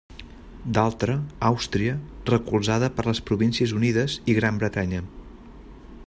D'altra, 0.77 1.17
Àustria, 1.49 1.93
recolzada 2.31 2.89
per 2.95 3.05
les 3.09 3.21
Províncies 3.31 3.77
Unides 3.81 4.19
i 4.33 4.37
Gran 4.39 4.57
Bretanya. 4.63 5.03